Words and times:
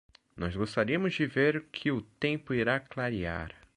Nós 0.35 0.55
gostaríamos 0.55 1.13
de 1.13 1.27
ver 1.27 1.67
que 1.71 1.91
o 1.91 2.01
tempo 2.01 2.55
irá 2.55 2.79
clarear. 2.79 3.51